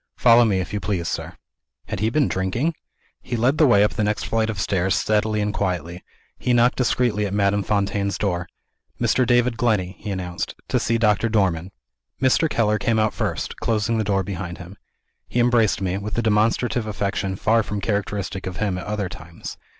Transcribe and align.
Follow 0.17 0.43
me, 0.45 0.59
if 0.59 0.73
you 0.73 0.79
please, 0.79 1.07
sir." 1.07 1.37
Had 1.85 1.99
he 1.99 2.09
been 2.09 2.27
drinking? 2.27 2.73
He 3.21 3.35
led 3.37 3.59
the 3.59 3.67
way 3.67 3.83
up 3.83 3.93
the 3.93 4.03
next 4.03 4.23
flight 4.23 4.49
of 4.49 4.59
stairs, 4.59 4.95
steadily 4.95 5.41
and 5.41 5.53
quietly. 5.53 6.03
He 6.39 6.53
knocked 6.53 6.77
discreetly 6.79 7.27
at 7.27 7.35
Madame 7.35 7.61
Fontaine's 7.61 8.17
door. 8.17 8.47
"Mr. 8.99 9.27
David 9.27 9.57
Glenney," 9.57 9.97
he 9.99 10.09
announced, 10.09 10.55
"to 10.69 10.79
see 10.79 10.97
Doctor 10.97 11.29
Dormann." 11.29 11.69
Mr. 12.19 12.49
Keller 12.49 12.79
came 12.79 12.97
out 12.97 13.13
first, 13.13 13.57
closing 13.57 13.99
the 13.99 14.03
door 14.03 14.23
behind 14.23 14.57
him. 14.57 14.75
He 15.27 15.39
embraced 15.39 15.81
me, 15.83 15.99
with 15.99 16.17
a 16.17 16.23
demonstrative 16.23 16.87
affection 16.87 17.35
far 17.35 17.61
from 17.61 17.79
characteristic 17.79 18.47
of 18.47 18.57
him 18.57 18.79
at 18.79 18.87
other 18.87 19.07
times. 19.07 19.55